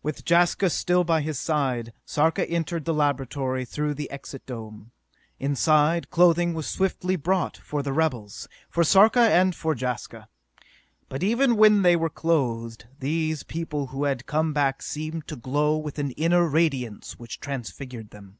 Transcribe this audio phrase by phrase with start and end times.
[0.00, 4.92] With Jaska still by his side, Sarka entered the laboratory through the Exit Dome.
[5.40, 10.28] Inside, clothing was swiftly brought for the rebels, for Sarka and for Jaska.
[11.08, 15.76] But, even when they were clothed, these people who had come back seemed to glow
[15.76, 18.38] with an inner radiance which transfigured them.